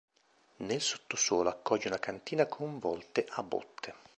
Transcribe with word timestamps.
Nel 0.65 0.81
sottosuolo 0.81 1.49
accoglie 1.49 1.85
una 1.87 1.99
cantina 1.99 2.47
con 2.47 2.79
volte 2.79 3.27
a 3.29 3.43
botte. 3.43 3.93